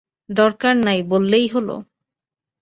দরকার 0.31 0.73
নেই, 0.87 0.99
বললেই 1.11 1.47
হলো! 1.47 1.75